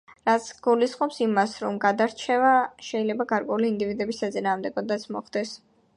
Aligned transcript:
რაც 0.27 0.45
გულისხმობს 0.67 1.19
იმას, 1.25 1.53
რომ 1.65 1.77
გადარჩევა 1.83 2.53
შეიძლება 2.87 3.27
გარკვეულ 3.35 3.69
ინდივიდების 3.71 4.23
საწინააღმდეგოდაც 4.25 5.07
მოხდეს. 5.19 5.55